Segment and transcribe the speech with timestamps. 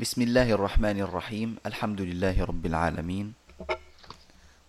[0.00, 3.32] بسم الله الرحمن الرحيم الحمد لله رب العالمين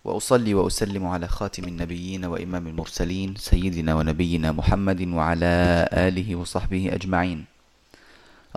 [0.04, 5.54] وأصلي وأسلم على خاتم النبيين وإمام المرسلين سيدنا ونبينا محمد وعلى
[5.92, 7.44] آله وصحبه أجمعين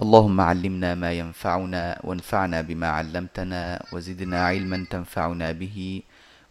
[0.02, 6.02] اللهم علمنا ما ينفعنا وانفعنا بما علمتنا وزدنا علما تنفعنا به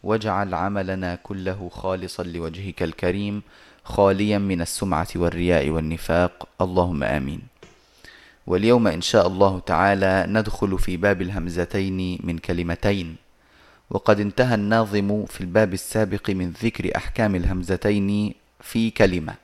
[0.03, 3.43] واجعل عملنا كله خالصا لوجهك الكريم
[3.85, 7.43] خاليا من السمعة والرياء والنفاق اللهم آمين
[8.49, 13.17] واليوم إن شاء الله تعالى ندخل في باب الهمزتين من كلمتين.
[13.91, 19.35] وقد انتهى الناظم في الباب السابق من ذكر أحكام الهمزتين في كلمة.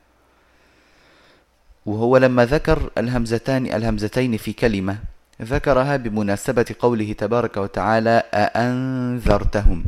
[1.87, 4.99] وهو لما ذكر الهمزتان الهمزتين في كلمة
[5.43, 9.85] ذكرها بمناسبة قوله تبارك وتعالى أأنذرتهم.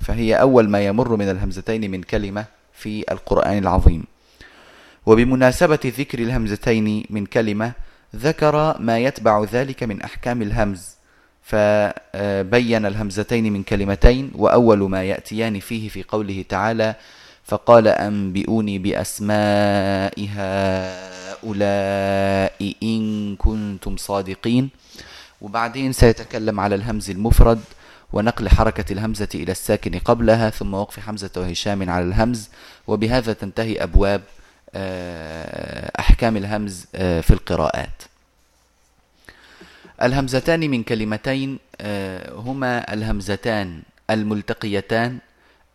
[0.00, 4.04] فهي أول ما يمر من الهمزتين من كلمة في القرآن العظيم.
[5.08, 7.72] وبمناسبة ذكر الهمزتين من كلمة
[8.16, 10.88] ذكر ما يتبع ذلك من أحكام الهمز
[11.42, 16.94] فبين الهمزتين من كلمتين وأول ما يأتيان فيه في قوله تعالى
[17.44, 21.52] فقال أنبئوني بأسماء هؤلاء
[22.82, 24.70] إن كنتم صادقين.
[25.40, 27.60] وبعدين سيتكلم على الهمز المفرد
[28.12, 32.48] ونقل حركة الهمزة إلى الساكن قبلها ثم وقف حمزة وهشام على الهمز
[32.86, 34.20] وبهذا تنتهي أبواب
[36.00, 38.02] أحكام الهمز آه، في القراءات.
[40.02, 45.18] الهمزتان من كلمتين آه، هما الهمزتان الملتقيتان.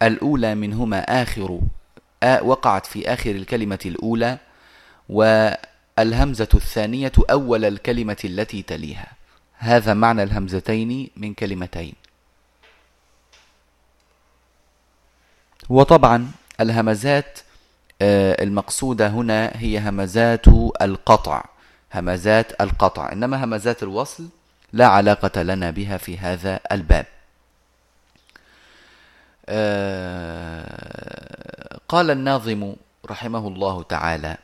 [0.01, 1.59] الأولى منهما آخر
[2.41, 4.37] وقعت في آخر الكلمة الأولى
[5.09, 9.07] والهمزة الثانية أول الكلمة التي تليها.
[9.57, 11.93] هذا معنى الهمزتين من كلمتين.
[15.69, 17.52] وطبعا الهمزات آه،
[18.01, 20.47] المقصودة هنا هي همزات
[20.81, 21.45] القطع.
[21.93, 23.11] همزات القطع.
[23.11, 24.27] إنما همزات الوصل
[24.73, 27.05] لا علاقة لنا بها في هذا الباب.
[29.49, 30.63] آه،
[31.87, 32.75] قال الناظم
[33.09, 34.37] رحمه الله تعالى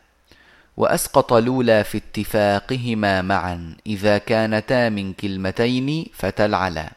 [0.77, 6.91] وأسقط لولا في اتفاقهما معا إذا كانتا من كلمتين فتلعلا.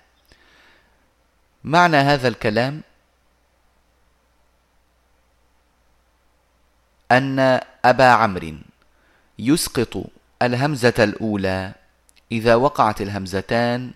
[1.65, 2.83] معنى هذا الكلام
[7.13, 8.55] أن أبا عمرو
[9.39, 10.05] يسقط
[10.43, 11.73] الهمزة الأولى
[12.33, 13.93] إذا وقعت الهمزتان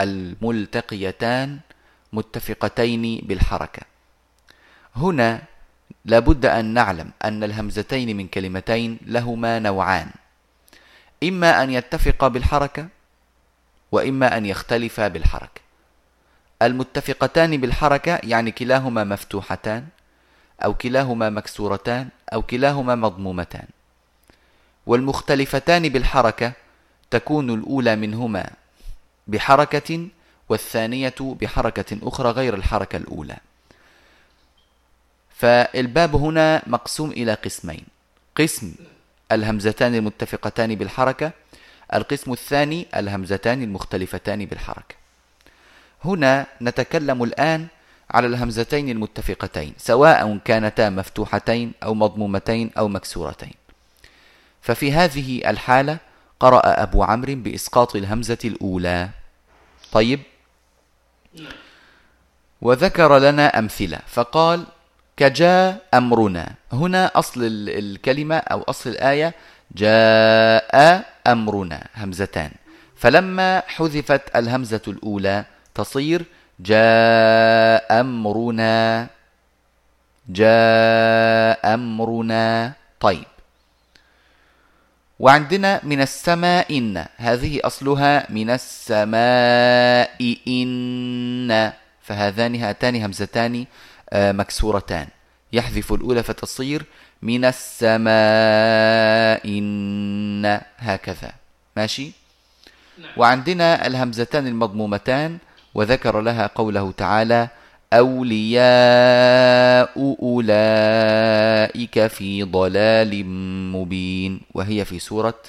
[0.00, 1.58] الملتقيتان
[2.12, 3.82] متفقتين بالحركة.
[4.96, 5.42] هنا
[6.04, 10.10] لابد أن نعلم أن الهمزتين من كلمتين لهما نوعان
[11.24, 12.88] إما أن يتفقا بالحركة
[13.92, 15.60] وإما أن يختلفا بالحركة.
[16.62, 19.86] المتفقتان بالحركة يعني كلاهما مفتوحتان
[20.64, 23.66] أو كلاهما مكسورتان أو كلاهما مضمومتان.
[24.86, 26.52] والمختلفتان بالحركة
[27.10, 28.50] تكون الأولى منهما
[29.26, 30.08] بحركة
[30.48, 33.36] والثانية بحركة أخرى غير الحركة الأولى.
[35.38, 37.84] فالباب هنا مقسوم إلى قسمين.
[38.36, 38.74] قسم
[39.32, 41.32] الهمزتان المتفقتان بالحركة
[41.94, 44.94] القسم الثاني الهمزتان المختلفتان بالحركة.
[46.04, 47.66] هنا نتكلم الآن
[48.10, 53.54] على الهمزتين المتفقتين سواء كانتا مفتوحتين أو مضمومتين أو مكسورتين.
[54.62, 55.98] ففي هذه الحالة
[56.40, 59.08] قرأ أبو عمرو بإسقاط الهمزة الأولى.
[59.92, 60.20] طيب؟
[62.62, 64.64] وذكر لنا أمثلة فقال
[65.16, 66.54] كجاء أمرنا.
[66.72, 69.34] هنا أصل الكلمة أو أصل الآية
[69.74, 71.88] جاء أمرنا.
[71.96, 72.50] همزتان.
[72.96, 75.44] فلما حذفت الهمزة الأولى
[75.74, 76.24] تصير
[76.62, 79.06] جاء أمرنا
[80.28, 82.72] جاء أمرنا.
[83.00, 83.24] طيب.
[85.20, 91.72] وعندنا من السماء إن هذه أصلها من السماء إن.
[92.02, 93.66] فهذان هاتان همزتان
[94.12, 95.08] آه، مكسورتان.
[95.52, 96.84] يحذف الأولى فتصير
[97.22, 98.08] من السماء
[99.44, 101.32] إن هكذا.
[101.76, 102.12] ماشي؟
[102.98, 103.10] نعم.
[103.16, 105.38] وعندنا الهمزتان المضمومتان
[105.74, 107.48] وذكر لها قوله تعالى
[107.92, 108.60] أولياء
[110.22, 113.26] أولئك في ضلال
[113.72, 114.40] مبين.
[114.54, 115.42] وهي في سورة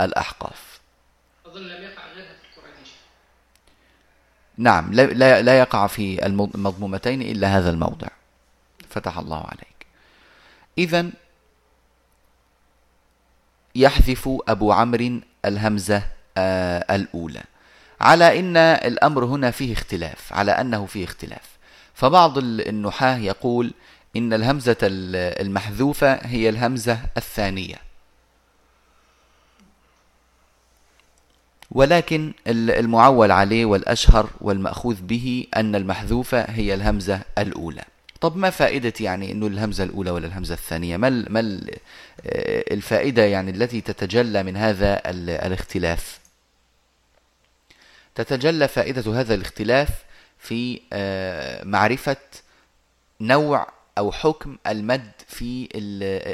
[0.00, 0.80] الأحقاف.
[1.46, 2.74] أظن لم يقع غيرها في القرآن
[4.58, 8.08] نعم لا, لا يقع في المضمومتين إلا هذا الموضع.
[8.88, 9.86] فتح الله عليك.
[10.78, 11.10] إذا
[13.74, 16.02] يحذف أبو عمرو الهمزة
[16.36, 17.42] آه الأولى.
[18.00, 21.56] على إن الأمر هنا فيه اختلاف على أنه فيه اختلاف.
[21.94, 23.72] فبعض النحاة يقول
[24.16, 27.76] إن الهمزة المحذوفة هي الهمزة الثانية.
[31.70, 37.84] ولكن المعول عليه والأشهر والمأخوذ به أن المحذوفة هي الهمزة الأولى.
[38.20, 41.60] طب ما فائدة يعني أنه الهمزة الأولى ولا الهمزة الثانية؟ ما, ما
[42.72, 45.00] الفائدة يعني التي تتجلى من هذا
[45.46, 46.18] الاختلاف؟
[48.16, 49.88] تتجلى فائدة هذا الاختلاف
[50.38, 52.16] في آه، معرفة
[53.20, 53.66] نوع
[53.98, 55.68] أو حكم المد في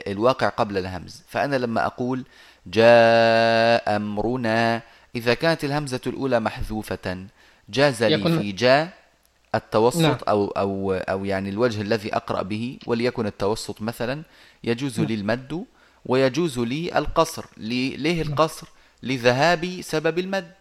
[0.06, 2.24] الواقع قبل الهمز فأنا لما أقول
[2.66, 4.82] جاء أمرنا
[5.16, 7.26] إذا كانت الهمزة الأولى محذوفة
[7.68, 8.92] جاز لي في جاء
[9.54, 10.18] التوسط نعم.
[10.28, 14.22] أو, أو, أو يعني الوجه الذي أقرأ به وليكن التوسط مثلا
[14.64, 15.08] يجوز نعم.
[15.08, 15.64] لي المد
[16.06, 18.22] ويجوز لي القصر ليه.
[18.22, 18.66] القصر
[19.02, 20.52] لذهاب سبب المد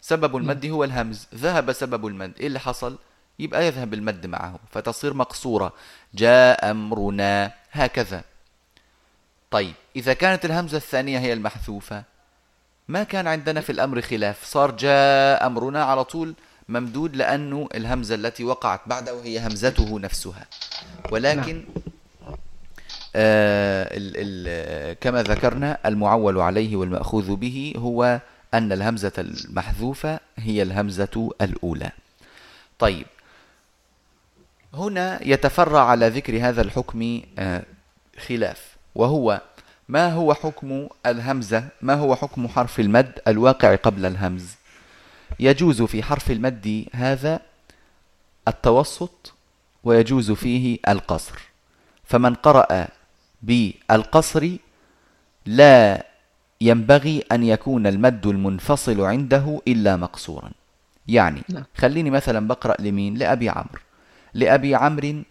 [0.00, 0.36] سبب.
[0.36, 1.26] المد هو الهمز.
[1.34, 2.32] ذهب سبب المد.
[2.40, 2.98] إيه اللي حصل؟
[3.38, 5.72] يبقى يذهب المد معه فتصير مقصورة.
[6.14, 8.24] جاء أمرنا هكذا.
[9.50, 12.02] طيب إذا كانت الهمزة الثانية هي المحذوفة
[12.88, 14.44] ما كان عندنا في الأمر خلاف.
[14.44, 16.34] صار جاء أمرنا على طول
[16.68, 20.46] ممدود لأنه الهمزة التي وقعت بعده هي همزته نفسها.
[21.10, 21.84] ولكن نعم.
[23.16, 28.20] آه ال ال كما ذكرنا المعول عليه والمأخوذ به هو
[28.54, 31.90] أن الهمزة المحذوفة هي الهمزة الأولى.
[32.78, 33.06] طيب
[34.74, 37.62] هنا يتفرع على ذكر هذا الحكم آه
[38.26, 39.40] خلاف وهو
[39.88, 44.48] ما هو حكم الهمزة؟ ما هو حكم حرف المد الواقع قبل الهمز؟
[45.40, 47.40] يجوز في حرف المد هذا
[48.48, 49.34] التوسط
[49.84, 51.38] ويجوز فيه القصر.
[52.04, 52.88] فمن قرأ
[53.42, 54.50] بالقصر
[55.46, 56.06] لا
[56.60, 60.50] ينبغي أن يكون المد المنفصل عنده إلا مقصورا
[61.08, 61.64] يعني نعم.
[61.76, 63.80] خليني مثلا بقرأ لمين لأبي عمرو
[64.34, 65.22] لأبي عمرو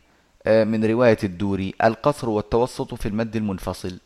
[0.46, 4.00] آه، من رواية الدوري القصر والتوسط في المد المنفصل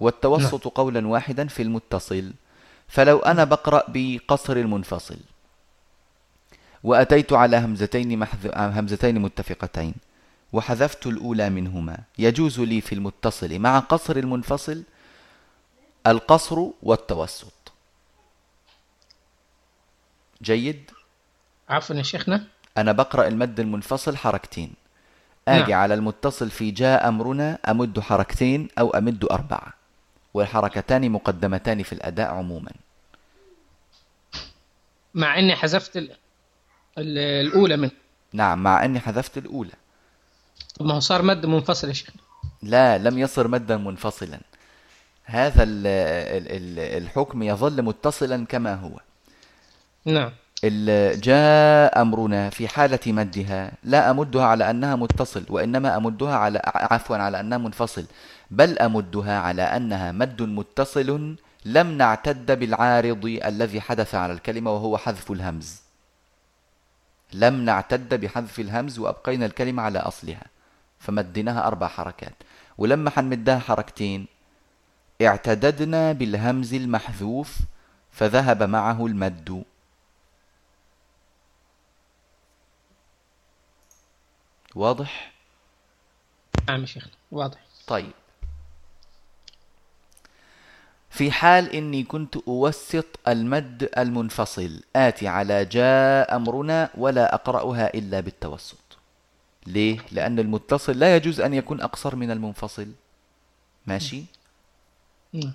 [0.00, 0.74] والتوسط نعم.
[0.74, 2.32] قولا واحدا في المتصل
[2.88, 5.18] فلو أنا بقرأ بقصر المنفصل
[6.82, 8.48] وأتيت على همزتين, محذ...
[8.56, 9.94] همزتين متفقتين
[10.52, 14.82] وحذفت الأولى منهما يجوز لي في المتصل مع قصر المنفصل
[16.06, 17.72] القصر والتوسط.
[20.42, 20.90] جيد؟
[21.68, 22.46] عفوا يا شيخنا.
[22.76, 24.74] أنا بقرأ المد المنفصل حركتين.
[25.48, 25.80] آجي نعم.
[25.80, 29.72] على المتصل في جاء أمرنا أمد حركتين أو أمد أربعة.
[30.34, 32.72] والحركتان مقدمتان في الأداء عموما.
[35.14, 36.16] مع أني حذفت ال...
[36.98, 37.90] الأولى منه.
[38.32, 39.72] نعم مع أني حذفت الأولى.
[40.74, 42.10] طب ما هو صار مد منفصل يا شيخ
[42.62, 44.40] لا لم يصر مدا منفصلا.
[45.24, 45.64] هذا
[46.98, 49.00] الحكم يظل متصلا كما هو.
[50.04, 50.30] نعم.
[51.14, 57.40] جاء أمرنا في حالة مدها لا أمدها على أنها متصل وإنما أمدها على عفوا على
[57.40, 58.04] أنها منفصل
[58.50, 65.30] بل أمدها على أنها مد متصل لم نعتد بالعارض الذي حدث على الكلمة وهو حذف
[65.30, 65.82] الهمز.
[67.32, 70.44] لم نعتد بحذف الهمز وأبقينا الكلمة على أصلها
[70.98, 72.34] فمديناها أربع حركات.
[72.78, 74.26] ولما حنمدها حركتين
[75.26, 77.58] اعتددنا بالهمز المحذوف
[78.12, 79.64] فذهب معه المد
[84.74, 85.32] واضح؟
[86.68, 88.12] نعم شيخ واضح طيب
[91.10, 98.98] في حال إني كنت أوسط المد المنفصل آتي على جاء أمرنا ولا أقرأها إلا بالتوسط
[99.66, 102.92] ليه؟ لأن المتصل لا يجوز أن يكون أقصر من المنفصل
[103.86, 104.24] ماشي؟
[105.32, 105.52] نعم.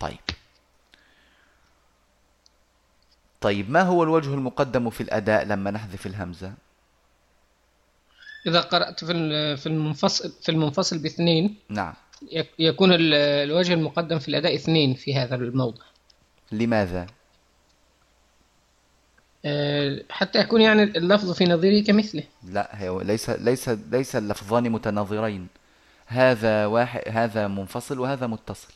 [0.00, 0.18] طيب
[3.40, 6.52] طيب ما هو الوجه المقدم في الأداء لما نحذف الهمزة؟
[8.46, 11.94] إذا قرأت في المنفصل في المنفصل باثنين نعم
[12.58, 15.82] يكون الوجه المقدم في الأداء اثنين في هذا الموضع
[16.52, 17.06] لماذا؟
[19.44, 25.48] آه، حتى يكون يعني اللفظ في نظيره كمثله لا هو ليس ليس ليس اللفظان متناظرين
[26.10, 28.72] هذا واحد هذا منفصل وهذا متصل.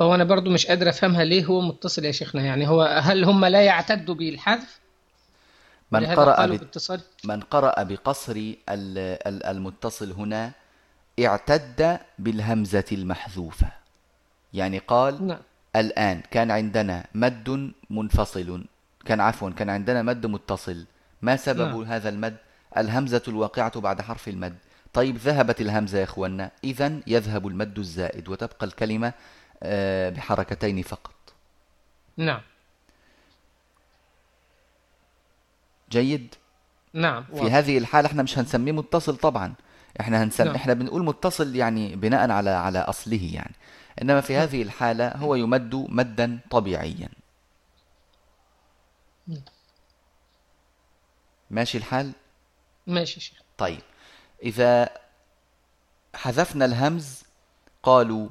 [0.00, 3.44] هو أنا برضو مش قادر أفهمها ليه هو متصل يا شيخنا يعني هو هل هم
[3.44, 4.80] لا يعتدوا بالحذف؟
[5.90, 6.58] من قرأ
[7.24, 10.52] من قرأ بقصر المتصل هنا
[11.20, 13.68] اعتد بالهمزة المحذوفة.
[14.52, 15.38] يعني قال نعم.
[15.76, 18.64] الآن كان عندنا مد منفصل
[19.04, 20.86] كان عفوا كان عندنا مد متصل.
[21.22, 21.82] ما سبب نعم.
[21.82, 22.36] هذا المد؟
[22.76, 24.56] الهمزة الواقعة بعد حرف المد.
[24.92, 29.12] طيب ذهبت الهمزة يا إخوانا إذا يذهب المد الزائد وتبقى الكلمة
[29.62, 31.14] آه، بحركتين فقط.
[32.16, 32.40] نعم.
[35.90, 36.34] جيد؟
[36.92, 37.54] نعم في واضح.
[37.54, 39.54] هذه الحالة إحنا مش هنسميه متصل طبعا.
[40.00, 40.56] إحنا هنسمي نعم.
[40.56, 43.54] إحنا بنقول متصل يعني بناء على على أصله يعني.
[44.02, 47.08] إنما في هذه الحالة هو يمد مدا طبيعيا.
[51.50, 52.12] ماشي الحال؟
[52.88, 53.38] ماشي شيخ.
[53.58, 53.80] طيب
[54.42, 54.88] إذا
[56.14, 57.22] حذفنا الهمز
[57.82, 58.28] قالوا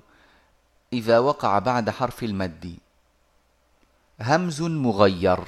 [0.93, 2.77] إذا وقع بعد حرف المد
[4.19, 5.39] همز مغير.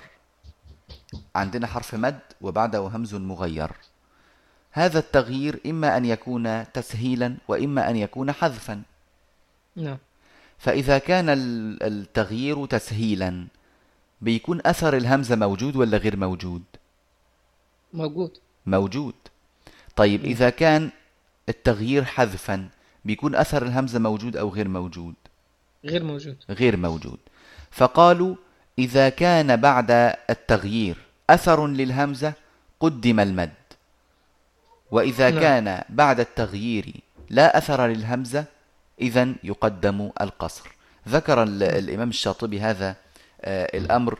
[1.35, 3.71] عندنا حرف مد وبعده همز مغير.
[4.71, 8.81] هذا التغيير إما أن يكون تسهيلا وإما أن يكون حذفا.
[9.75, 9.97] نعم.
[10.57, 13.47] فإذا كان ال- التغيير تسهيلا
[14.21, 16.63] بيكون أثر الهمزة موجود ولا غير موجود؟
[17.93, 18.37] موجود.
[18.69, 19.13] موجود.
[19.95, 20.89] طيب إذا كان
[21.49, 22.67] التغيير حذفا
[23.05, 25.13] بيكون أثر الهمزة موجود أو غير موجود؟
[25.85, 26.37] غير موجود.
[26.49, 27.17] غير موجود.
[27.71, 28.35] فقالوا
[28.79, 29.91] إذا كان بعد
[30.29, 30.97] التغيير
[31.29, 32.33] أثر للهمزة
[32.79, 33.51] قدم المد.
[34.91, 35.39] وإذا نعم.
[35.39, 36.93] كان بعد التغيير
[37.29, 38.45] لا أثر للهمزة
[39.01, 40.69] إذا يقدم القصر.
[41.09, 42.95] ذكر ال- الإمام الشاطبي هذا
[43.41, 44.19] آه، الأمر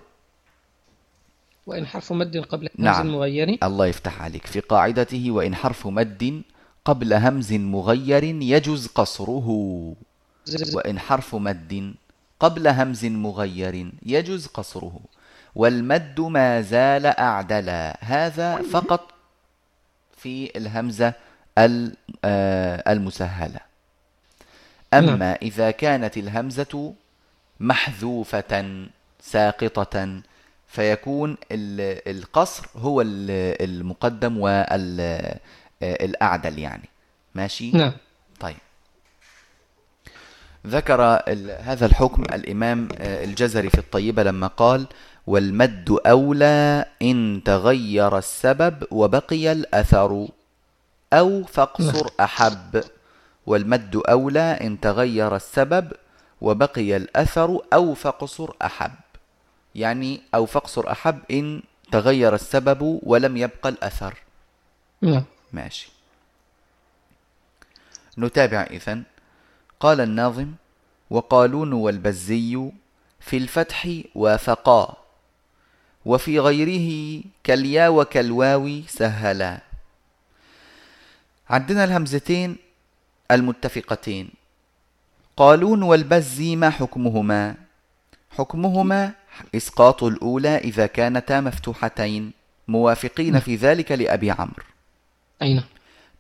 [1.70, 3.08] وإن حرف مد قبل همز نعم.
[3.08, 3.58] مغير.
[3.64, 4.46] الله يفتح عليك.
[4.48, 6.42] في قاعدته وإن حرف مد
[6.86, 9.48] قبل همز مغير يجوز قصره.
[10.74, 11.94] وإن حرف مد
[12.40, 15.00] قبل همز مغير يجوز قصره.
[15.56, 17.98] والمد ما زال أعدلا.
[18.02, 19.12] هذا فقط
[20.18, 21.14] في الهمزة
[21.58, 21.96] ال-
[22.26, 23.60] آه، المسهلة.
[24.94, 26.94] أما إذا كانت الهمزة
[27.60, 28.54] محذوفة
[29.22, 30.22] ساقطة
[30.70, 35.40] فيكون ال- القصر هو ال- المقدم والأعدل
[36.60, 36.90] يعني.
[37.36, 37.92] ماشي؟ نعم.
[38.40, 38.56] طيب.
[40.68, 41.02] ذكر
[41.60, 44.88] هذا الحكم الإمام آه، الجزري في الطيبة لما قال
[45.28, 50.28] والمد أولى إن تغير السبب وبقي الأثر
[51.14, 52.84] أو فاقصر أحب.
[53.46, 55.92] والمد أولى إن تغير السبب
[56.42, 58.92] وبقي الأثر أو فاقصر أحب.
[59.76, 61.62] يعني أو فاقصر أحب إن
[61.92, 64.14] تغير السبب ولم يبقى الأثر.
[65.02, 65.24] نعم.
[65.54, 65.92] ماشي.
[68.18, 69.04] نتابع إذن.
[69.80, 70.52] قال الناظم
[71.10, 72.72] وقالون والبزي
[73.20, 74.98] في الفتح وافقا
[76.06, 79.62] وفي غيره كاليا وكالواو سهلا.
[81.50, 82.58] عندنا الهمزتين
[83.32, 84.30] المتفقتين.
[85.38, 87.56] قالون والبزي ما حكمهما؟
[88.32, 89.14] حكمهما
[89.56, 92.32] إسقاط الأولى إذا كانتا مفتوحتين
[92.68, 94.64] موافقين في ذلك لأبي عمرو.
[95.42, 95.64] أين؟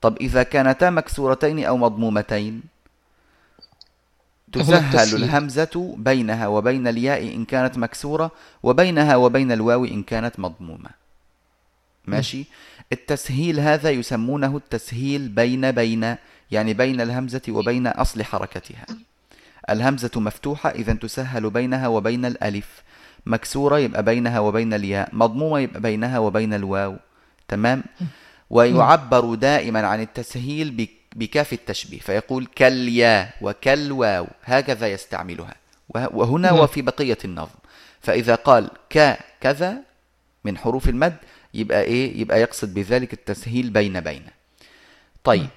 [0.01, 2.61] طب إذا كانتا مكسورتين أو مضمومتين؟
[4.51, 5.23] تسهل.
[5.23, 8.31] الهمزة بينها وبين الياء إن كانت مكسورة
[8.63, 10.89] وبينها وبين الواو إن كانت مضمومة.
[12.07, 12.45] ماشي؟
[12.91, 16.15] التسهيل هذا يسمونه التسهيل بين بين
[16.51, 18.85] يعني بين الهمزة وبين أصل حركتها.
[19.69, 22.83] الهمزة مفتوحة إذا تسهل بينها وبين الألف.
[23.25, 25.09] مكسورة يبقى بينها وبين الياء.
[25.13, 26.95] مضمومة يبقى بينها وبين الواو.
[27.47, 27.83] تمام؟
[28.49, 31.99] ويعبر دائما عن التسهيل بك- بكاف التشبيه.
[31.99, 34.27] فيقول كالياء وكالواو.
[34.43, 35.55] هكذا يستعملها.
[35.89, 36.51] وه- وهنا.
[36.51, 37.59] وفي بقية النظم.
[38.01, 39.77] فإذا قال ك كذا
[40.45, 41.15] من حروف المد
[41.53, 44.23] يبقى إيه؟ يبقى يقصد بذلك التسهيل بين بين.
[45.23, 45.49] طيب.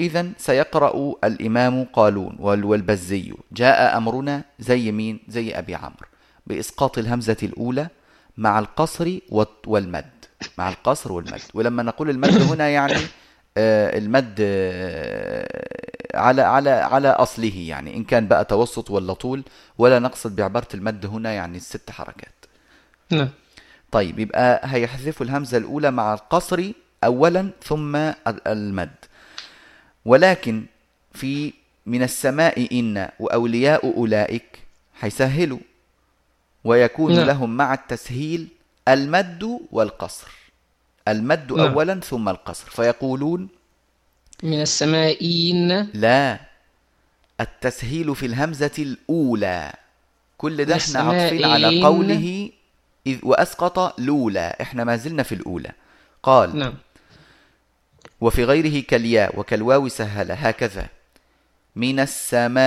[0.00, 3.34] إذا سيقرأ الإمام قالون وال- والبزي.
[3.52, 6.06] جاء أمرنا زي مين؟ زي أبي عمرو.
[6.46, 7.88] بإسقاط الهمزة الأولى
[8.36, 9.18] مع القصر
[9.66, 10.10] والمد.
[10.58, 11.42] مع القصر والمد.
[11.54, 12.94] ولما نقول المد هنا يعني
[13.56, 17.96] آه، المد آه، على على على أصله يعني.
[17.96, 19.42] إن كان بقى توسط ولا طول
[19.78, 22.34] ولا نقصد بعبارة المد هنا يعني الست حركات.
[23.10, 23.28] نعم.
[23.92, 26.72] طيب يبقى هيحذفوا الهمزة الأولى مع القصر
[27.04, 28.14] أولا ثم ال-
[28.48, 28.90] المد.
[30.04, 30.64] ولكن
[31.12, 31.52] في
[31.86, 34.58] من السماء إن وأولياء أولئك
[35.00, 35.58] هيسهلوا.
[36.64, 37.26] ويكون نعم.
[37.26, 38.48] لهم مع التسهيل
[38.88, 40.28] المد والقصر.
[41.08, 41.72] المد نعم.
[41.72, 42.70] أولا ثم القصر.
[42.70, 43.48] فيقولون
[44.42, 45.90] من السمائين.
[45.94, 46.40] لا
[47.40, 49.72] التسهيل في الهمزة الأولى.
[50.38, 51.82] كل ده إحنا عاطفين على.
[51.82, 52.50] قوله
[53.06, 54.62] إذ وأسقط لولا.
[54.62, 55.72] إحنا ما زلنا في الأولى.
[56.22, 56.74] قال نعم.
[58.20, 60.32] وفي غيره كالياء وكالواو سهل.
[60.32, 60.86] هكذا.
[61.76, 62.60] من السماء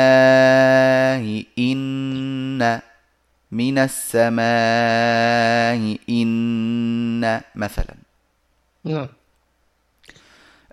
[1.60, 2.82] إن
[3.51, 4.48] من السماء
[6.10, 7.96] إن مثلا.
[8.84, 9.08] نعم.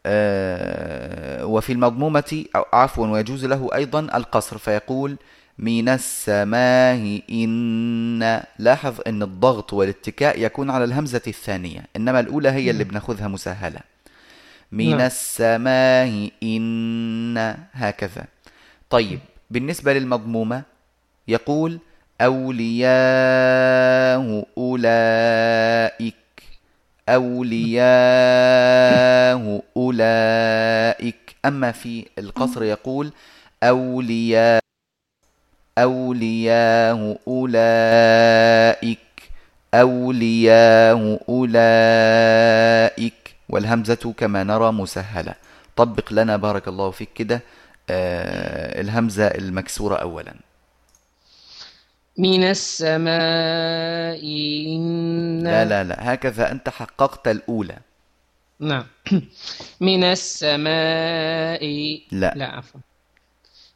[0.07, 5.17] آه، وفي المضمومة أو عفوا ويجوز له أيضا القصر فيقول
[5.59, 12.85] من السماء إن لاحظ أن الضغط والاتكاء يكون على الهمزة الثانية إنما الأولى هي اللي
[12.85, 13.81] بناخذها مسهلة.
[14.73, 15.01] من نعم.
[15.01, 18.25] السماء إن هكذا.
[18.91, 20.63] طيب بالنسبة للمضمومة
[21.29, 21.79] يقول
[22.21, 22.95] أولياء
[24.59, 26.15] أولئك.
[27.09, 27.85] أولياء
[29.77, 31.37] أولئك.
[31.45, 33.13] أما في القصر يقول
[33.63, 34.61] أولياء
[35.79, 38.99] أولياء أولئك.
[39.75, 43.15] أولياء أولئك.
[43.49, 45.35] والهمزة كما نرى مسهلة.
[45.77, 47.41] طبق لنا بارك الله فيك كده.
[47.91, 50.35] آه الهمزة المكسورة أولا.
[52.19, 54.23] من السماء.
[54.77, 56.15] إن لا لا لا.
[56.15, 57.79] هكذا أنت حققت الأولى.
[58.61, 58.87] نعم.
[59.81, 61.65] من السماء.
[62.13, 62.35] لا.
[62.37, 62.81] لا عفوا.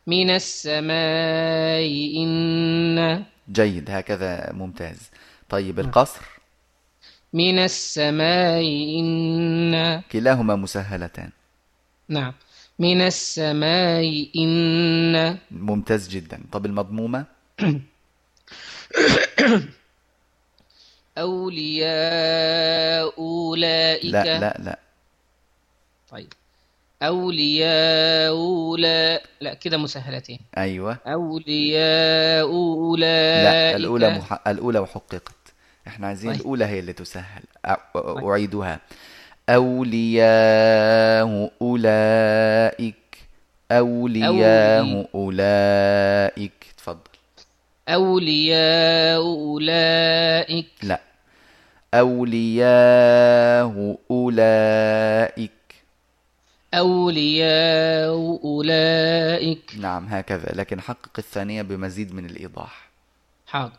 [0.07, 1.89] من السماء.
[2.17, 3.91] إن جيد.
[3.91, 5.11] هكذا ممتاز.
[5.49, 6.23] طيب القصر.
[7.33, 8.63] من السماء.
[9.01, 11.31] إن كلاهما مسهلتان.
[12.09, 12.33] نعم.
[12.79, 14.29] من السماء.
[14.37, 16.41] إن ممتاز جدا.
[16.53, 17.25] طب المضمومة؟
[21.19, 24.05] أولياء أولئك.
[24.05, 24.79] لا لا لا.
[26.11, 26.33] طيب.
[27.03, 30.39] أولياء أولئك لا كده مسهلتين.
[30.59, 30.99] أيوة.
[31.07, 33.45] أولياء أولئك.
[33.45, 34.49] لا الأولى مح...
[34.49, 35.33] الأولى وحققت.
[35.87, 36.41] إحنا عايزين طيب.
[36.41, 37.43] الأولى هي اللي تسهل.
[37.65, 37.77] أ...
[37.97, 38.81] أعيدها
[39.49, 41.29] أولياء
[41.63, 42.95] أولئك.
[43.73, 46.53] أولياء أولئك.
[46.79, 47.18] تفضل.
[47.89, 50.67] أولياء أولئك.
[50.83, 51.01] لا.
[51.95, 53.69] أولياء
[54.11, 55.51] أولئك.
[56.75, 59.75] أولياء أولئك.
[59.79, 60.53] نعم هكذا.
[60.55, 62.89] لكن حقق الثانية بمزيد من الإيضاح.
[63.47, 63.73] حاضر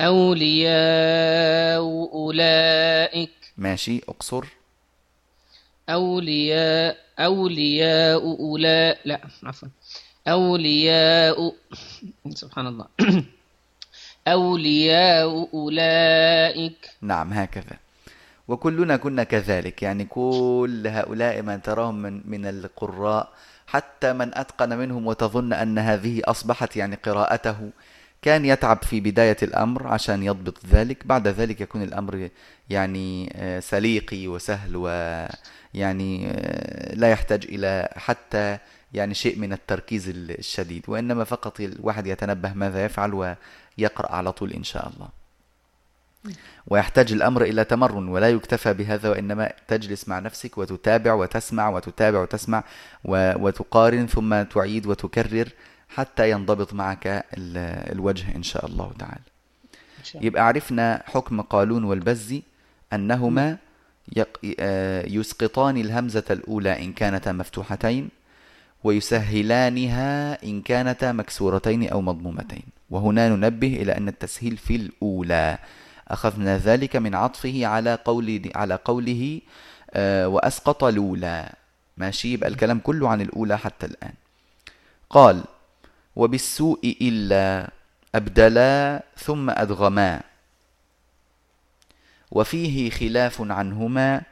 [0.00, 1.80] أولياء
[2.12, 3.30] أولئك.
[3.58, 4.44] ماشي أقصر.
[5.88, 9.68] أولياء أولياء أولئك لا عفوا.
[10.28, 11.54] أولياء
[12.34, 12.86] سبحان الله.
[14.32, 16.90] أولياء أولئك.
[17.02, 17.76] نعم هكذا.
[18.48, 19.82] وكلنا كنا كذلك.
[19.82, 23.28] يعني كل هؤلاء من تراهم من, من القراء
[23.66, 27.70] حتى من أتقن منهم وتظن أن هذه أصبحت يعني قراءته
[28.22, 31.06] كان يتعب في بداية الأمر عشان يضبط ذلك.
[31.06, 32.28] بعد ذلك يكون الأمر
[32.70, 38.58] يعني آه، سليقي وسهل ويعني آه، لا يحتاج إلى حتى
[38.94, 44.64] يعني شيء من التركيز الشديد وإنما فقط الواحد يتنبه ماذا يفعل ويقرأ على طول إن
[44.64, 45.08] شاء الله
[46.66, 52.64] ويحتاج الأمر إلى تمرن ولا يكتفى بهذا وإنما تجلس مع نفسك وتتابع وتسمع وتتابع وتسمع
[53.04, 55.48] وتقارن ثم تعيد وتكرر
[55.88, 59.20] حتى ينضبط معك ال- الوجه إن شاء الله تعالى
[59.98, 60.26] إن شاء الله.
[60.26, 62.42] يبقى عرفنا حكم قالون والبزي
[62.92, 63.56] أنهما
[64.60, 68.08] آه، يسقطان الهمزة الأولى إن كانتا مفتوحتين
[68.84, 72.62] ويسهلانها إن كانتا مكسورتين أو مضمومتين.
[72.90, 75.58] وهنا ننبه إلى أن التسهيل في الأولى.
[76.08, 79.40] أخذنا ذلك من عطفه على قول على قوله
[79.94, 81.52] آه، وأسقط الأولى
[81.96, 84.12] ماشي؟ يبقى الكلام كله عن الأولى حتى الآن.
[85.10, 85.44] قال
[86.16, 87.70] وبالسوء إلا
[88.14, 90.20] أبدلا ثم أدغما.
[92.30, 94.22] وفيه خلاف عنهما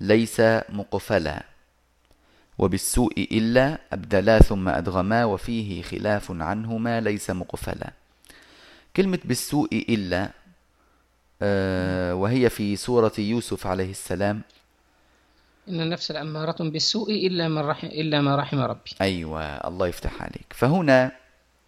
[0.00, 1.53] ليس مقفلا.
[2.58, 7.92] وبالسوء إلا أبدلا ثم أدغما وفيه خلاف عنهما ليس مقفلا.
[8.96, 10.30] كلمة بالسوء إلا
[11.42, 14.42] آه، وهي في سورة يوسف عليه السلام.
[15.68, 18.90] إن النفس لأمارة بالسوء إلا من رحم إلا ما رحم ربي.
[19.00, 20.46] أيوة الله يفتح عليك.
[20.50, 21.12] فهنا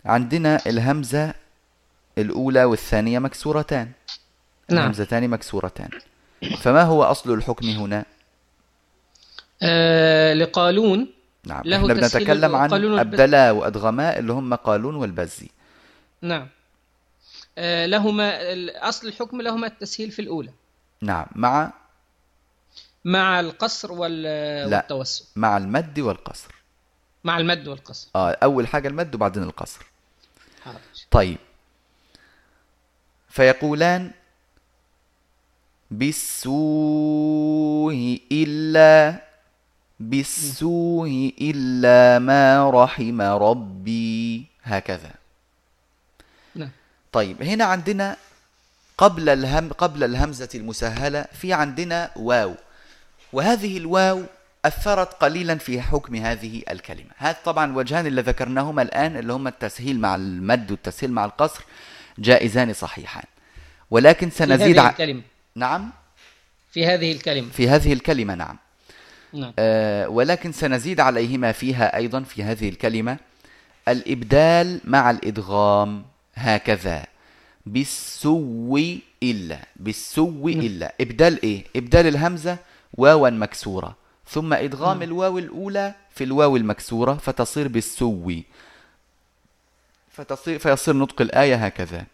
[0.04, 1.34] عندنا الهمزة
[2.18, 3.90] الأولى والثانية مكسورتان.
[4.70, 4.78] نعم.
[4.78, 5.88] الهمزتان مكسورتان.
[6.58, 8.04] فما هو أصل الحكم هنا؟
[9.62, 11.12] آه لقالون.
[11.46, 15.48] نعم له إحنا بنتكلم عن أبدلا وأدغما اللي هم قالون والبزي.
[16.22, 16.48] نعم.
[17.58, 18.38] آه لهما
[18.88, 20.52] أصل الحكم لهما التسهيل في الأولى.
[21.02, 21.72] نعم مع؟
[23.04, 24.22] مع القصر وال...
[24.70, 24.76] لا.
[24.76, 26.54] والتوسط مع المد والقصر.
[27.24, 28.08] مع المد والقصر.
[28.16, 29.86] آه أول حاجة المد وبعدين القصر.
[30.64, 30.78] حاضر.
[31.10, 31.38] طيب.
[33.28, 34.10] فيقولان
[35.90, 36.60] بالسوء
[38.32, 39.25] إلا
[40.00, 44.46] بالسوء إلا ما رحم ربي.
[44.62, 45.10] هكذا.
[46.54, 46.70] نعم.
[47.12, 48.16] طيب هنا عندنا
[48.98, 52.54] قبل الهم قبل الهمزة المسهلة في عندنا واو.
[53.32, 54.22] وهذه الواو
[54.64, 57.10] أثرت قليلا في حكم هذه الكلمة.
[57.16, 61.64] هذا طبعا الوجهان اللي ذكرناهما الآن اللي هما التسهيل مع المد والتسهيل مع القصر
[62.18, 63.24] جائزان صحيحان.
[63.90, 64.90] ولكن في سنزيد هذه ع...
[64.90, 65.22] الكلمة.
[65.54, 65.90] نعم؟
[66.70, 67.50] في هذه الكلمة.
[67.50, 68.58] في هذه الكلمة نعم.
[69.32, 69.52] نعم.
[69.58, 73.16] آه ولكن سنزيد عليهما فيها أيضا في هذه الكلمة
[73.88, 77.06] الإبدال مع الإدغام هكذا.
[77.66, 78.78] بالسو
[79.22, 80.94] إلا بالسو إلا.
[81.00, 82.58] إبدال إيه؟ إبدال الهمزة
[82.94, 83.96] واوا مكسورة.
[84.28, 88.32] ثم إدغام الواو الأولى في الواو المكسورة فتصير بالسو
[90.10, 92.06] فتصير فيصير نطق الآية هكذا.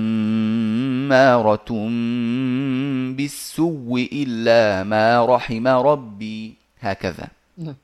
[3.17, 6.55] بالسوء إلا ما رحم ربي.
[6.81, 7.29] هكذا.
[7.59, 7.77] نعم.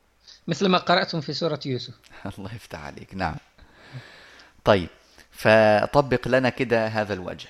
[0.49, 1.95] مثل ما قرأتم في سورة يوسف.
[2.39, 3.15] الله يفتح عليك.
[3.15, 3.37] نعم.
[4.65, 4.89] طيب
[5.31, 7.49] فطبق لنا كده هذا الوجه.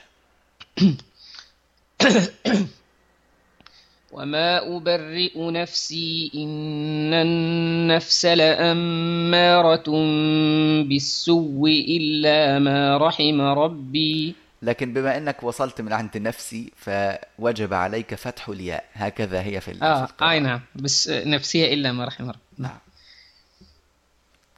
[4.13, 9.91] وما أبرئ نفسي إن النفس لأمارة
[10.83, 14.35] بالسوء إلا ما رحم ربي.
[14.63, 18.85] لكن بما إنك وصلت من عند نفسي فوجب عليك فتح الياء.
[18.93, 20.31] هكذا هي في آه القراءة.
[20.31, 20.61] أي نعم.
[20.75, 22.39] بس نفسية إلا ما رحم ربي.
[22.59, 22.79] نعم.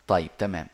[0.07, 0.67] طيب تمام.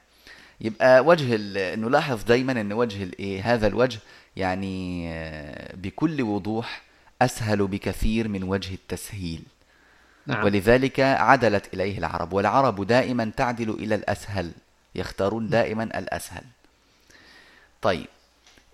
[0.60, 1.36] يبقى وجه
[1.76, 3.98] نلاحظ دايما إن وجه الايه هذا الوجه
[4.36, 6.82] يعني آه، بكل وضوح
[7.22, 9.42] أسهل بكثير من وجه التسهيل.
[10.26, 10.44] نعم.
[10.44, 14.52] ولذلك عدلت إليه العرب والعرب دائما تعدل إلى الأسهل
[14.94, 16.44] يختارون دائما الأسهل.
[17.82, 18.06] طيب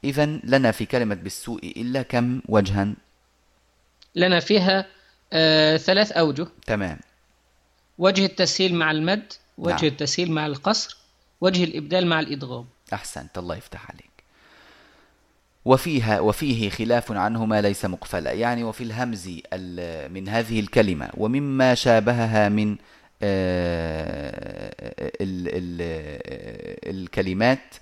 [0.04, 2.94] اذا لنا في كلمة بالسوء إلا كم وجها؟
[4.14, 4.86] لنا فيها
[5.32, 6.46] آه ثلاث أوجه.
[6.66, 6.98] تمام.
[7.98, 9.84] وجه التسهيل مع المد وجه نعم.
[9.84, 10.96] التسهيل مع القصر
[11.40, 12.66] وجه الإبدال مع الإدغام.
[12.92, 14.15] أحسنت الله يفتح عليك.
[15.66, 18.32] وفيها وفيه خلاف عنهما ليس مقفلا.
[18.32, 22.76] يعني وفي الهمز ال- من هذه الكلمة ومما شابهها من
[23.22, 24.74] آه،
[25.20, 27.74] ال- ال- الكلمات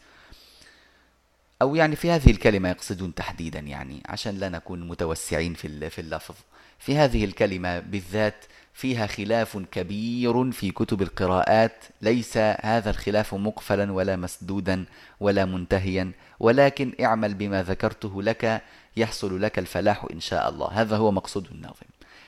[1.62, 6.34] أو يعني في هذه الكلمة يقصدون تحديدا يعني عشان لا نكون متوسعين في في اللفظ.
[6.78, 8.44] في هذه الكلمة بالذات
[8.74, 11.84] فيها خلاف كبير في كتب القراءات.
[12.02, 14.84] ليس هذا الخلاف مقفلا ولا مسدودا
[15.20, 18.62] ولا منتهيا ولكن اعمل بما ذكرته لك
[18.96, 20.68] يحصل لك الفلاح إن شاء الله.
[20.72, 21.86] هذا هو مقصود الناظم.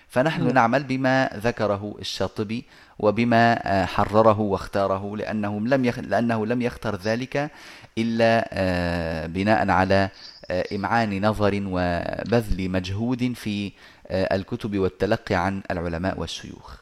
[0.09, 0.55] فنحن نعم.
[0.55, 2.65] نعمل بما ذكره الشاطبي
[2.99, 5.99] وبما آه، حرره واختاره لأنه لم يخ...
[5.99, 7.51] لأنه لم يختر ذلك
[7.99, 10.09] إلا آه، بناء على
[10.51, 13.73] إمعان نظر وبذل مجهود في
[14.09, 16.77] آه، الكتب والتلقي عن العلماء والشيوخ.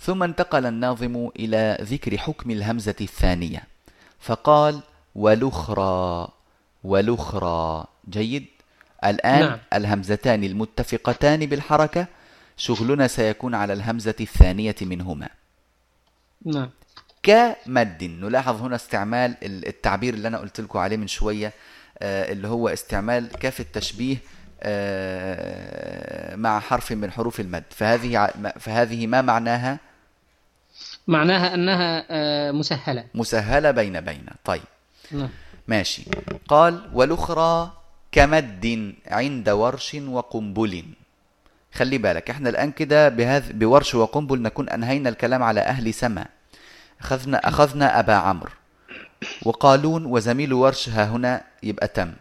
[0.00, 3.62] ثم انتقل الناظم إلى ذكر حكم الهمزة الثانية.
[4.20, 4.80] فقال
[5.14, 6.28] ولخرى
[6.84, 8.46] ولخرى جيد.
[9.04, 9.58] الآن نعم.
[9.72, 12.06] الهمزتان المتفقتان بالحركة.
[12.56, 15.28] شغلنا سيكون على الهمزة الثانية منهما.
[16.44, 16.70] نعم.
[17.22, 18.04] كمد.
[18.04, 21.52] نلاحظ هنا استعمال ال- التعبير اللي أنا قلت لكم عليه من شوية
[21.98, 24.16] آه، اللي هو استعمال كاف التشبيه
[24.62, 27.64] آه، مع حرف من حروف المد.
[27.70, 29.78] فهذه فهذه ما معناها؟
[31.06, 33.04] معناها أنها آه مسهلة.
[33.14, 34.26] مسهلة بين بين.
[34.44, 34.62] طيب.
[35.12, 35.28] نعم.
[35.68, 36.02] ماشي.
[36.48, 37.72] قال والأخرى
[38.12, 40.84] كمد عند ورش وقنبل.
[41.74, 46.26] خلي بالك إحنا الآن كده بهذا بورش وقنبل نكون أنهينا الكلام على أهل سما.
[47.00, 48.50] أخذنا أخذنا أبا عمرو.
[49.42, 52.12] وقالون وزميل ورش ها هنا يبقى تم.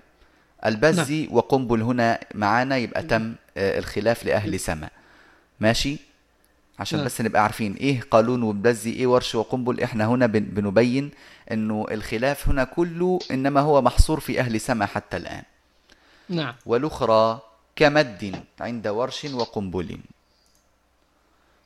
[0.65, 4.89] البزي وقنبل هنا معانا يبقى تم آه، الخلاف لأهل سما.
[5.59, 5.97] ماشي؟
[6.79, 7.05] عشان نعم.
[7.05, 7.73] بس نبقى عارفين.
[7.73, 11.11] إيه قالون وبلزي إيه ورش وقنبل؟ إحنا هنا بن- بنبين
[11.51, 15.43] إنه الخلاف هنا كله إنما هو محصور في أهل سما حتى الآن.
[16.29, 16.55] نعم.
[16.65, 17.39] والأخرى
[17.75, 19.97] كمد عند ورش وقنبل.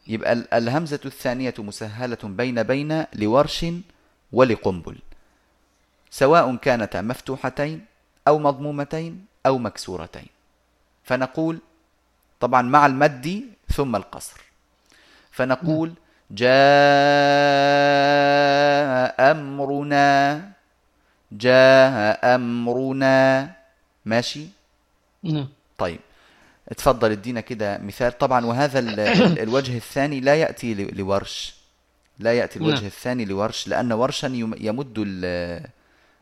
[0.08, 3.66] يبقى ال- الهمزة الثانية مسهلة بين بين لورش
[4.32, 4.98] ولقنبل
[6.10, 7.86] سواء كانتا مفتوحتين
[8.28, 10.28] أو مضمومتين أو مكسورتين.
[11.04, 11.60] فنقول
[12.40, 14.42] طبعا مع المد ثم القصر.
[15.32, 15.94] فنقول
[16.32, 16.52] جاء
[19.32, 20.52] أمرنا
[21.32, 23.52] جاء أمرنا.
[24.06, 24.48] ماشي؟
[25.24, 25.48] نعم.
[25.78, 26.00] طيب.
[26.70, 28.18] اتفضل ادينا كده مثال.
[28.18, 31.56] طبعا وهذا ال- ال- الوجه الثاني لا يأتي ل- لورش.
[32.20, 32.86] لا الوجه نعم.
[32.86, 35.66] الثاني لورش لأن ورشا يم- يمد ال-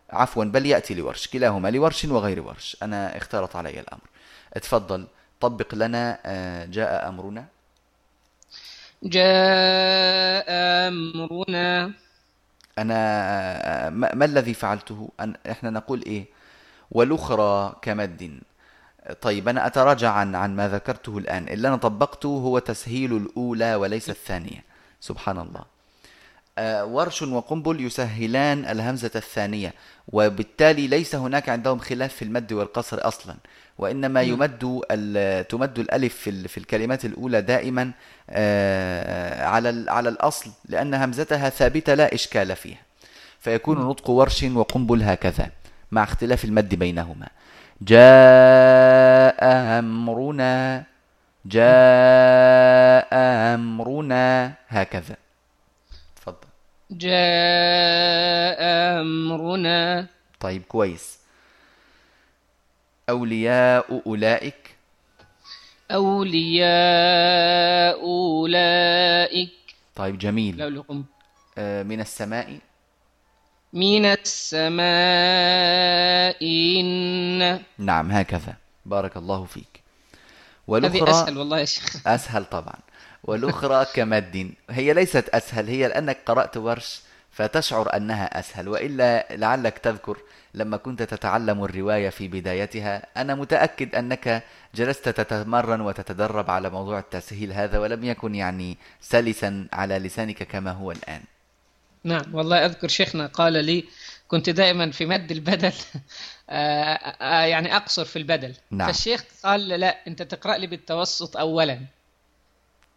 [0.09, 2.77] عفوا بل يأتي لورش كلاهما لورش وغير ورش.
[2.83, 4.01] أنا اختلط علي الأمر.
[4.53, 5.07] اتفضل
[5.41, 7.45] طبق لنا آه، جاء أمرنا.
[9.03, 10.45] جاء
[10.87, 11.91] أمرنا.
[12.77, 12.95] أنا
[13.87, 16.25] آه، ما, ما الذي فعلته؟ أن إحنا نقول إيه؟
[16.91, 18.39] والأخرى كمد.
[19.21, 21.47] طيب أنا أتراجع عن عن ما ذكرته الآن.
[21.47, 24.63] اللي أنا طبقته هو تسهيل الأولى وليس الثانية.
[25.01, 25.61] سبحان الله
[26.57, 29.73] آه، ورش وقنبل يسهلان الهمزة الثانية
[30.07, 33.35] وبالتالي ليس هناك عندهم خلاف في المد والقصر أصلا
[33.77, 34.21] وإنما.
[34.21, 34.81] يمد
[35.49, 37.91] تمد الألف في في الكلمات الأولى دائما
[38.29, 42.81] آه، على على الأصل لأن همزتها ثابتة لا إشكال فيها.
[43.39, 45.49] فيكون نطق ورش وقنبل هكذا
[45.91, 47.27] مع اختلاف المد بينهما.
[47.81, 49.39] جاء
[49.79, 50.83] أمرنا
[51.45, 53.09] جاء
[53.55, 55.15] أمرنا هكذا.
[56.15, 56.47] تفضل.
[56.91, 58.59] جاء
[59.01, 60.07] أمرنا.
[60.39, 61.19] طيب كويس.
[63.09, 64.75] أولياء أولئك.
[65.91, 66.69] أولياء
[68.01, 69.51] أولئك.
[69.95, 70.83] طيب جميل.
[71.57, 72.59] آه، من السماء.
[73.73, 74.79] من السماء
[76.41, 78.55] إن نعم هكذا.
[78.85, 79.65] بارك الله فيك.
[79.73, 79.83] هذه
[80.67, 82.07] والأخرى أسهل والله يا شيخ.
[82.07, 82.79] أسهل طبعا.
[83.23, 84.51] والأخرى كمد.
[84.69, 87.01] هي ليست أسهل هي لأنك قرأت ورش
[87.31, 90.17] فتشعر أنها أسهل وإلا لعلك تذكر
[90.53, 94.43] لما كنت تتعلم الرواية في بدايتها أنا متأكد أنك
[94.75, 100.91] جلست تتمرن وتتدرب على موضوع التسهيل هذا ولم يكن يعني سلسا على لسانك كما هو
[100.91, 101.21] الآن.
[102.03, 103.83] نعم والله أذكر شيخنا قال لي
[104.27, 105.73] كنت دائما في مد البدل
[106.49, 108.87] آه، آه، يعني أقصر في البدل نعم.
[108.87, 111.79] فالشيخ قال لا أنت تقرأ لي بالتوسط أولا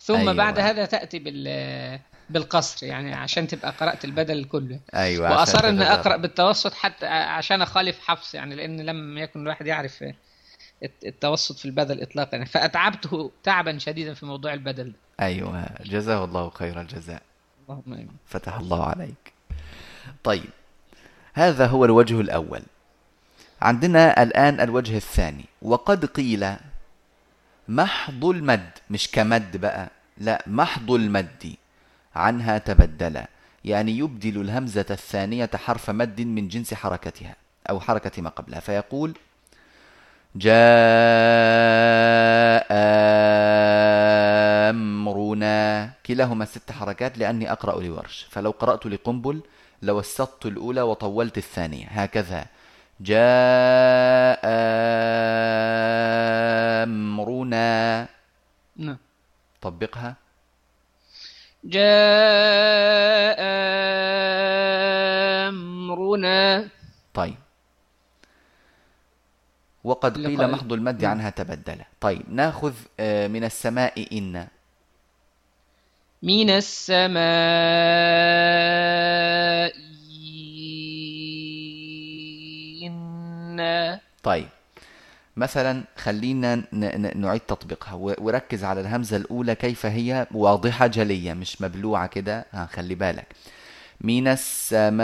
[0.00, 0.32] ثم أيوة.
[0.32, 1.98] بعد هذا تأتي بال
[2.30, 5.82] بالقصر يعني عشان تبقى قرأت البدل كله أيوة وأصر أن.
[5.82, 10.04] أقرأ بالتوسط حتى عشان أخالف حفص يعني لأن لم يكن الواحد يعرف
[10.82, 16.24] الت- التوسط في البدل إطلاقا يعني فأتعبته تعبا شديدا في موضوع البدل ده أيوة جزاه
[16.24, 17.22] الله خير الجزاء
[17.62, 18.08] اللهم آمين.
[18.26, 19.32] فتح الله عليك.
[20.24, 20.50] طيب
[21.34, 22.62] هذا هو الوجه الأول.
[23.62, 25.44] عندنا الآن الوجه الثاني.
[25.62, 26.56] وقد قيل
[27.68, 31.54] محض المد مش كمد بقى لا محض المد
[32.16, 33.24] عنها تبدل.
[33.64, 37.36] يعني يبدل الهمزة الثانية حرف مد من جنس حركتها
[37.70, 38.60] أو حركة ما قبلها.
[38.60, 39.18] فيقول
[40.36, 40.52] جاء
[45.32, 48.26] أمرنا كلاهما ست حركات لأني أقرأ لورش.
[48.30, 49.40] فلو قرأت لقنبل
[49.82, 51.86] لوسطت الأولى وطولت الثانية.
[51.86, 52.46] هكذا.
[53.00, 54.40] جاء
[56.84, 58.08] أمرنا.
[58.76, 58.96] نعم.
[59.62, 60.14] طبقها.
[61.64, 63.40] جاء
[65.48, 66.68] أمرنا.
[67.14, 67.34] طيب.
[69.84, 71.78] وقد قيل محض المد عنها تبدل.
[72.00, 72.22] طيب.
[72.28, 74.46] ناخذ آه، من السماء إن.
[76.22, 77.22] من السماء.
[84.22, 84.48] طيب.
[85.36, 86.62] مثلا خلينا
[87.14, 87.94] نعيد تطبيقها.
[87.94, 92.46] وركز على الهمزة الأولى كيف هي واضحة جلية مش مبلوعة كده.
[92.72, 93.26] خلي بالك.
[94.00, 95.02] من السماء.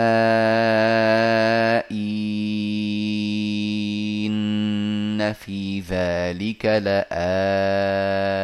[4.27, 8.38] إن في ذلك لآية.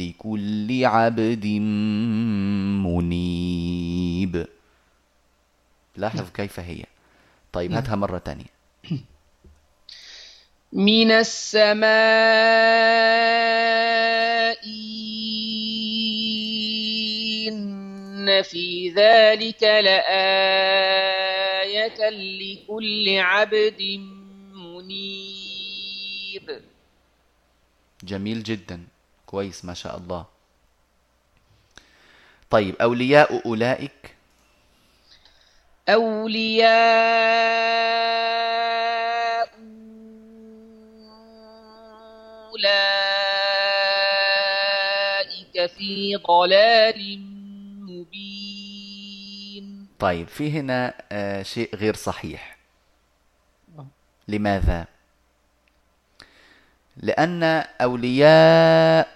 [0.00, 1.46] لكل عبد
[2.86, 4.46] منيب.
[5.96, 6.84] لاحظ كيف هي.
[7.52, 8.44] طيب هاتها مرة تانية.
[10.72, 11.84] من السماء
[17.48, 20.00] إن في ذلك لآية
[22.10, 23.82] لكل عبد
[24.54, 25.34] منيب.
[28.04, 28.80] جميل جدا.
[29.34, 30.26] كويس ما شاء الله.
[32.50, 34.14] طيب أولياء أولئك؟
[35.88, 36.74] أولياء
[42.50, 42.76] أولئك
[45.70, 47.18] في ضلال
[47.90, 49.06] مبين.
[49.98, 52.58] طيب في هنا آه شيء غير صحيح.
[54.28, 54.93] لماذا؟
[56.96, 59.08] لأن أولياء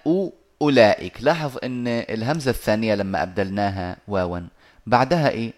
[0.61, 1.17] أولئك.
[1.23, 4.39] لاحظ أن الهمزة الثانية لما أبدلناها واوا
[4.87, 5.53] بعدها إيه؟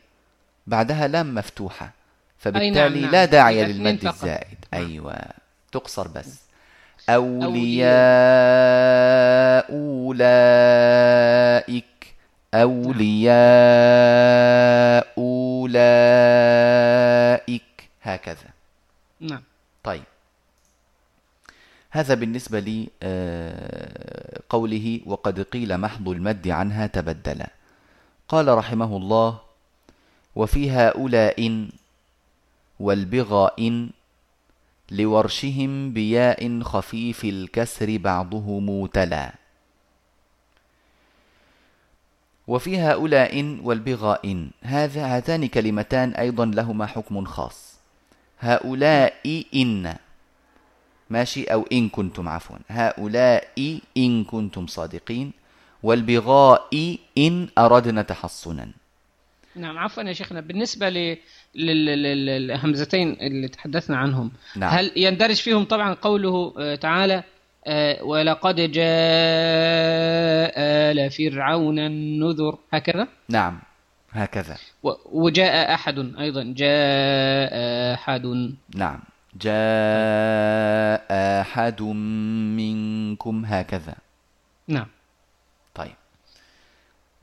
[0.68, 1.92] بعدها لام مفتوحة
[2.38, 3.12] فبالتالي نعم.
[3.12, 4.06] لا داعي يبقى اثنين للمد.
[4.08, 4.58] الزائد.
[4.74, 4.82] نعم.
[4.86, 5.18] أيوة.
[5.72, 6.40] تقصر بس.
[7.10, 7.92] أولياء
[9.72, 11.06] أولئك.
[12.54, 13.32] أولياء
[15.18, 15.82] أولئك.
[18.04, 18.50] هكذا.
[19.20, 19.44] نعم.
[21.92, 27.44] هذا بالنسبة لي آه، قوله وقد قيل محض المد عنها تبدل
[28.28, 29.40] قال رحمه الله
[30.36, 31.68] وفي هؤلاء
[32.80, 33.90] والبغاء
[34.92, 39.34] لورشهم بياء خفيف الكسر بعضه تلا.
[42.48, 47.76] وفي هؤلاء والبغاء هذا هاتان كلمتان أيضا لهما حكم خاص.
[48.40, 49.96] هؤلاء إن
[51.12, 52.56] ماشي؟ أو إن كنتم عفوا.
[52.70, 53.48] هؤلاء
[53.98, 55.32] إن كنتم صادقين
[55.84, 56.68] والبغاء
[57.18, 58.68] إن أردنا تحصنا.
[59.56, 60.42] نعم عفوا يا شيخنا.
[60.42, 61.18] بالنسبة ل...
[61.56, 64.70] لل- لل- للهمزتين اللي تحدثنا عنهم نعم.
[64.74, 67.24] هل يندرج فيهم طبعا قوله آه، تعالى
[67.68, 73.60] آه، ولقد جاء آل فرعون النذر هكذا؟ نعم
[74.12, 74.58] هكذا.
[75.12, 77.54] وجاء أحد أيضا جاء
[77.94, 78.54] أحد.
[78.76, 79.00] نعم.
[79.36, 81.06] جاء
[81.42, 83.96] أحد منكم هكذا.
[84.68, 84.88] نعم.
[85.76, 85.92] طيب.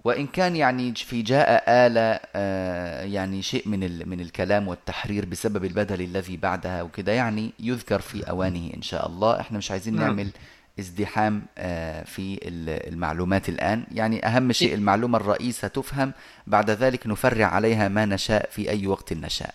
[0.05, 5.65] وإن كان يعني في جاء آل آه، يعني شيء من ال- من الكلام والتحرير بسبب
[5.65, 9.41] البدل الذي بعدها وكده يعني يذكر في أوانه إن شاء الله.
[9.41, 10.05] إحنا مش عايزين نعم.
[10.07, 10.31] نعمل
[10.79, 13.85] ازدحام آه، في ال- المعلومات الآن.
[13.93, 16.13] يعني أهم شيء المعلومة الرئيسة تفهم
[16.47, 19.55] بعد ذلك نفرع عليها ما نشاء في أي وقت نشاء.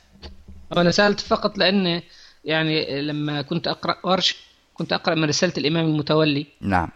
[0.77, 2.01] أنا سألت فقط لأن
[2.45, 4.35] يعني لما كنت أقرأ ورش
[4.73, 6.47] كنت أقرأ من رسالة الإمام المتولي.
[6.61, 6.89] نعم.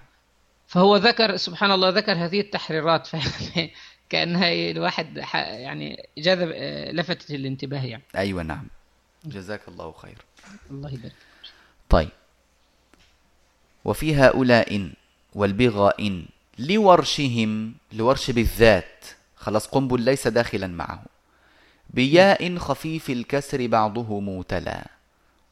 [0.67, 3.09] فهو ذكر سبحان الله ذكر هذه التحريرات.
[4.09, 6.49] كأنها الواحد يعني جذب
[6.95, 8.03] لفتت الانتباه يعني.
[8.15, 8.67] أيوة نعم.
[9.25, 10.17] جزاك الله خير.
[10.71, 11.15] الله يبارك
[11.89, 12.09] طيب.
[13.85, 14.91] وفي هؤلاء
[15.35, 16.25] والبغاء
[16.59, 19.05] لورشهم لورش بالذات
[19.35, 21.03] خلاص قنبل ليس داخلا معه.
[21.89, 24.96] بياء خفيف الكسر بعضه موتلا.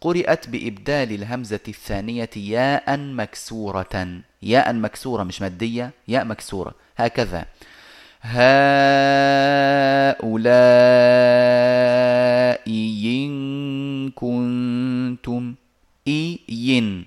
[0.05, 4.21] قرئت بإبدال الهمزة الثانية ياء مكسورة.
[4.43, 6.73] ياء مكسورة مش مادية ياء مكسورة.
[6.97, 7.45] هكذا.
[8.21, 8.45] هؤلاء
[12.67, 15.55] إن كنتم
[16.07, 17.05] إين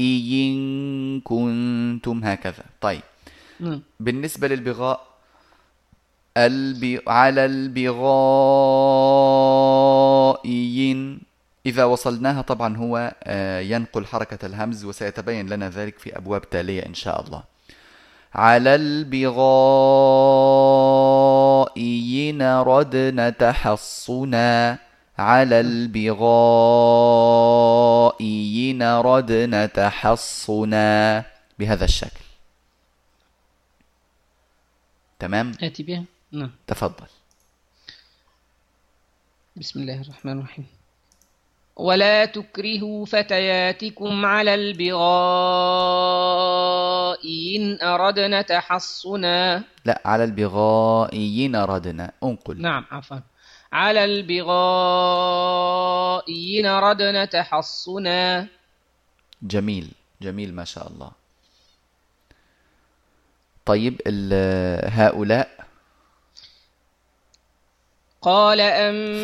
[0.00, 2.24] إن كنتم.
[2.24, 2.64] هكذا.
[2.80, 3.02] طيب.
[4.00, 5.00] بالنسبة للبغاء
[6.36, 7.00] الب...
[7.06, 8.08] على البغائيين
[11.68, 16.94] إذا وصلناها طبعا هو آه، ينقل حركة الهمز وسيتبين لنا ذلك في أبواب تالية إن
[16.94, 17.42] شاء الله.
[18.34, 19.22] على البغائيين
[22.42, 24.78] ردنا تحصنا.
[25.18, 26.02] على البغائيين
[28.82, 31.24] ردنا تحصنا.
[31.58, 32.24] بهذا الشكل.
[35.18, 36.50] تمام؟ آتي بها؟ نعم.
[36.66, 37.06] تفضل.
[39.56, 40.77] بسم الله الرحمن الرحيم.
[41.78, 44.98] ولا تكرهوا فتياتكم على البغاء
[47.56, 49.64] إن أردنا تحصنا.
[49.84, 53.18] لا على البغائيين ردنا انقل نعم عفوا.
[53.72, 54.54] على البغاء
[56.60, 58.46] إن أردنا تحصنا.
[59.42, 59.88] جميل
[60.22, 61.10] جميل ما شاء الله.
[63.64, 64.00] طيب
[64.84, 65.48] هؤلاء؟
[68.22, 68.58] قال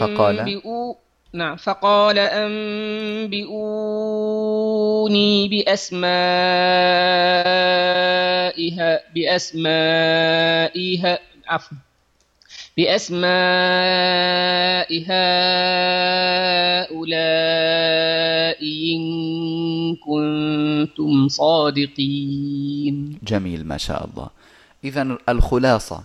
[0.01, 0.63] فقال؟
[1.35, 1.57] نعم.
[1.57, 3.49] فقال أنبئوني
[5.49, 6.05] بأسمائها
[9.15, 11.79] بأسمائها عفوا
[12.77, 13.29] بأسماء
[15.09, 16.95] هؤلاء
[18.63, 19.01] إن
[19.97, 23.19] كنتم صادقين.
[23.23, 24.29] جميل ما شاء الله.
[24.85, 26.05] إذا الخلاصة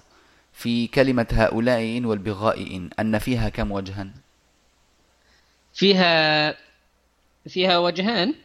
[0.54, 2.06] في كلمة هؤلاء إن
[3.00, 4.08] أن فيها كم وجها؟
[5.74, 6.52] فيها
[7.48, 8.36] فيها وجهان.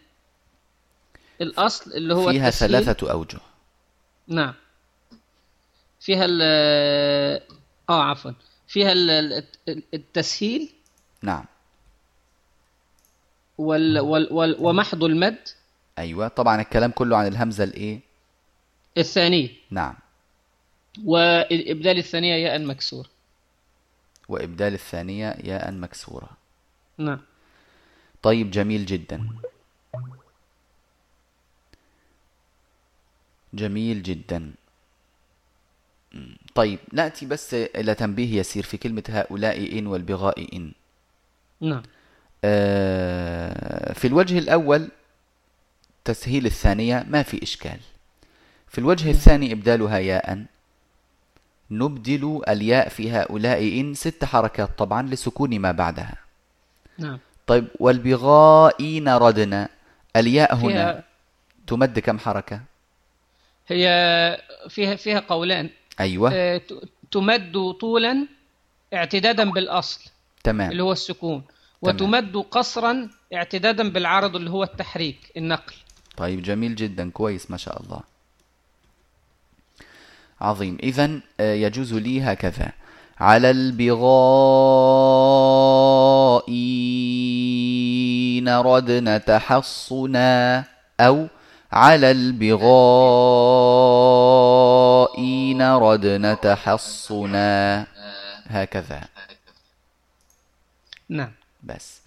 [1.40, 2.70] الأصل اللي هو فيها التسهيل.
[2.84, 3.38] ثلاثة أوجه.
[4.28, 4.54] نعم.
[6.00, 6.42] فيها ال
[7.90, 8.32] آه عفوا.
[8.68, 9.10] فيها ال-
[9.68, 10.72] ال- التسهيل.
[11.22, 11.44] نعم.
[13.58, 15.38] وال وال وال ومحض المد.
[15.98, 16.28] أيوة.
[16.28, 18.00] طبعا الكلام كله عن الهمزة الإيه؟
[18.98, 19.48] الثانية.
[19.70, 19.94] نعم.
[21.04, 23.08] وإبدال الثانية ياء مكسور
[24.28, 26.28] وإبدال الثانية ياء مكسورة.
[26.98, 27.20] نعم.
[28.22, 29.28] طيب جميل جدا.
[33.54, 34.52] جميل جدا.
[36.54, 40.72] طيب نأتي بس إلى تنبيه يسير في كلمة هؤلاء إن والبغاء إن.
[41.60, 41.82] نعم.
[42.44, 44.88] آه، في الوجه الأول
[46.04, 47.80] تسهيل الثانية ما في إشكال.
[48.68, 50.44] في الوجه الثاني إبدالها ياء.
[51.70, 56.23] نبدل الياء في هؤلاء إن ست حركات طبعا لسكون ما بعدها.
[56.98, 57.18] نعم.
[57.46, 59.68] طيب والبغائين ردنا.
[60.16, 61.02] الياء هنا
[61.66, 62.60] تمد كم حركة؟
[63.68, 63.86] هي
[64.68, 65.70] فيها فيها قولان.
[66.00, 66.30] أيوة.
[66.34, 66.60] آه،
[67.10, 68.26] تمد طولا
[68.94, 70.00] اعتدادا بالأصل
[70.44, 70.70] تمام.
[70.70, 71.42] اللي هو السكون.
[71.82, 71.94] تمام.
[71.94, 75.74] وتمد قصرا اعتدادا بالعرض اللي هو التحريك النقل.
[76.16, 77.10] طيب جميل جدا.
[77.10, 78.00] كويس ما شاء الله.
[80.40, 80.78] عظيم.
[80.82, 82.72] إذا يجوز لي هكذا.
[83.20, 84.04] على البغاء
[88.44, 90.64] إن ردنا تحصنا
[91.00, 91.26] أو
[91.72, 92.10] على
[94.24, 97.86] البغاء إن ردنا تحصنا.
[98.46, 99.00] هكذا.
[101.08, 101.32] نعم.
[101.62, 102.00] بس.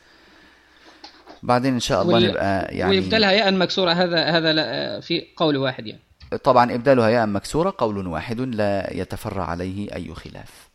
[1.44, 3.92] بعدين إن شاء الله وال- نبقى يعني ويبدلها ياء مكسورة.
[3.92, 6.02] هذا هذا لا- في قول واحد يعني.
[6.44, 10.68] طبعا إبدالها ياء مكسورة قول واحد لا يتفرع عليه أي خلاف.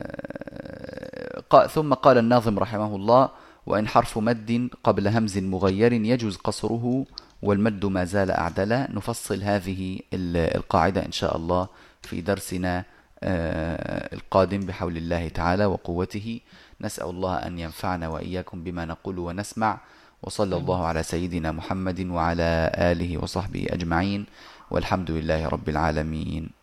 [0.00, 3.28] آه، قا- ثم قال الناظم رحمه الله
[3.66, 7.06] وإن حرف مد قبل همز مغير يجوز قصره
[7.42, 11.68] والمد ما زال أعدلا نفصل هذه ال- القاعدة إن شاء الله
[12.02, 12.84] في درسنا
[13.22, 16.40] آه، القادم بحول الله تعالى وقوته.
[16.80, 19.78] نسأل الله أن ينفعنا وإياكم بما نقول ونسمع.
[20.22, 24.26] وصلى الله على سيدنا محمد وعلى آله وصحبه أجمعين.
[24.70, 26.59] والحمد لله رب العالمين.